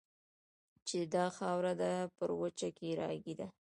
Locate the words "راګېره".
2.99-3.47